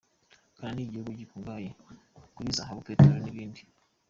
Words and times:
Ghana 0.57 0.73
ni 0.75 0.81
igihugu 0.85 1.11
gikungahaye 1.19 1.69
kuri 2.35 2.55
zahabu, 2.57 2.85
peteroli 2.87 3.23
n’ibindi. 3.23 3.61